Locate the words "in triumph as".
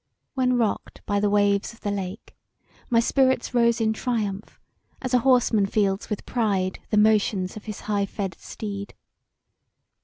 3.79-5.13